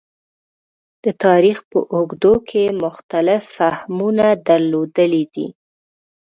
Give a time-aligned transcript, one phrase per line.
[1.03, 5.47] د تاریخ په اوږدو کې مختلف فهمونه درلودلي دي.